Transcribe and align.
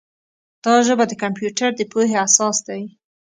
دا 0.63 0.75
ژبه 0.87 1.03
د 1.07 1.13
کمپیوټر 1.23 1.69
د 1.75 1.81
پوهې 1.91 2.15
اساس 2.25 2.57
دی. 2.67 2.83